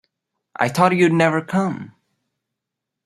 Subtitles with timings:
[0.55, 1.93] I thought you'd never come!